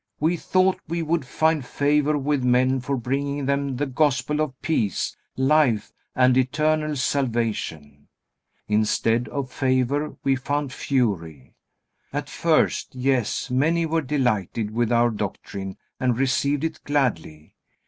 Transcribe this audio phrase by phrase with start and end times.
[0.19, 5.15] We thought we would find favor with men for bringing them the Gospel of peace,
[5.37, 8.07] life, and eternal salvation.
[8.67, 11.53] Instead of favor, we found fury.
[12.11, 17.53] At first, yes, many were delighted with our doctrine and received it gladly.